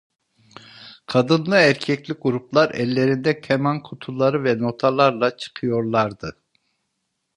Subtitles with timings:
[1.05, 6.37] Kadınlı erkekli gruplar, ellerinde keman kutuları ve notalarla çıkıyorlardı.